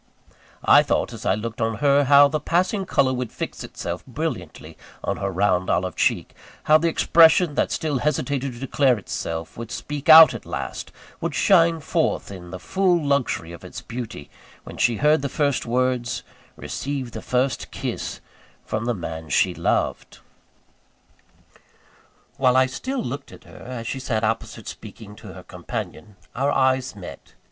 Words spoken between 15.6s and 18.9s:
words, received the first kiss, from